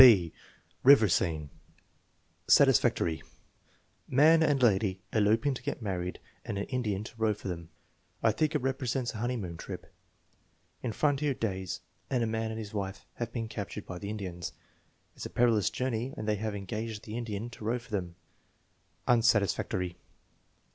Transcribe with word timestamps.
(5) 0.03 0.31
River 0.81 1.07
Scene 1.07 1.51
Satisfactory. 2.47 3.21
"Man 4.07 4.41
and 4.41 4.63
lady 4.63 5.03
eloping 5.13 5.53
to 5.53 5.61
get 5.61 5.79
married 5.83 6.19
and 6.43 6.57
an 6.57 6.63
Indian 6.63 7.03
to 7.03 7.15
row 7.17 7.35
for 7.35 7.47
them." 7.47 7.69
"I 8.23 8.31
think 8.31 8.55
it 8.55 8.63
represents 8.63 9.13
a 9.13 9.17
honeymoon 9.17 9.57
trip."" 9.57 9.93
In 10.81 10.91
frontier 10.91 11.35
days 11.35 11.81
and 12.09 12.23
a 12.23 12.25
man 12.25 12.49
and 12.49 12.57
his 12.59 12.73
wife 12.73 13.05
have 13.17 13.31
been 13.31 13.47
captured 13.47 13.85
by 13.85 13.99
the 13.99 14.09
Indians." 14.09 14.53
"It's 15.15 15.27
a 15.27 15.29
perilous 15.29 15.69
journey 15.69 16.15
and 16.17 16.27
they 16.27 16.37
have 16.37 16.55
engaged 16.55 17.03
the 17.03 17.15
Indian 17.15 17.51
to 17.51 17.63
row 17.63 17.77
for 17.77 17.91
them." 17.91 18.15
Unsatisfactory. 19.07 19.97